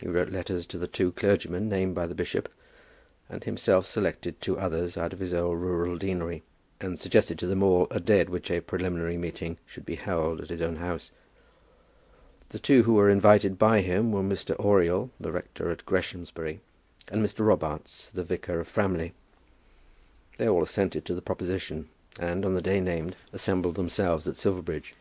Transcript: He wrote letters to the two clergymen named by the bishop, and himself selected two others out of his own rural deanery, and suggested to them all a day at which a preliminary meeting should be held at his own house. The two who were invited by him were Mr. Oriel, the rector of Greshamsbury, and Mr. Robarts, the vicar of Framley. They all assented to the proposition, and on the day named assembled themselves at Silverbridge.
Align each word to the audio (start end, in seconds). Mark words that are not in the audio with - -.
He 0.00 0.08
wrote 0.08 0.30
letters 0.32 0.66
to 0.66 0.76
the 0.76 0.88
two 0.88 1.12
clergymen 1.12 1.68
named 1.68 1.94
by 1.94 2.08
the 2.08 2.14
bishop, 2.16 2.48
and 3.28 3.44
himself 3.44 3.86
selected 3.86 4.40
two 4.40 4.58
others 4.58 4.96
out 4.96 5.12
of 5.12 5.20
his 5.20 5.32
own 5.32 5.54
rural 5.56 5.96
deanery, 5.96 6.42
and 6.80 6.98
suggested 6.98 7.38
to 7.38 7.46
them 7.46 7.62
all 7.62 7.86
a 7.92 8.00
day 8.00 8.18
at 8.18 8.28
which 8.28 8.50
a 8.50 8.58
preliminary 8.58 9.16
meeting 9.16 9.56
should 9.66 9.86
be 9.86 9.94
held 9.94 10.40
at 10.40 10.48
his 10.48 10.60
own 10.60 10.74
house. 10.82 11.12
The 12.48 12.58
two 12.58 12.82
who 12.82 12.94
were 12.94 13.08
invited 13.08 13.56
by 13.56 13.82
him 13.82 14.10
were 14.10 14.20
Mr. 14.24 14.58
Oriel, 14.58 15.12
the 15.20 15.30
rector 15.30 15.70
of 15.70 15.86
Greshamsbury, 15.86 16.60
and 17.06 17.24
Mr. 17.24 17.46
Robarts, 17.46 18.10
the 18.10 18.24
vicar 18.24 18.58
of 18.58 18.66
Framley. 18.66 19.12
They 20.38 20.48
all 20.48 20.64
assented 20.64 21.04
to 21.04 21.14
the 21.14 21.22
proposition, 21.22 21.88
and 22.18 22.44
on 22.44 22.54
the 22.56 22.60
day 22.62 22.80
named 22.80 23.14
assembled 23.32 23.76
themselves 23.76 24.26
at 24.26 24.34
Silverbridge. 24.36 24.94